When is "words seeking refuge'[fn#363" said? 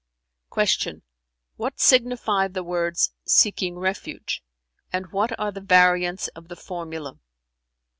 2.63-4.41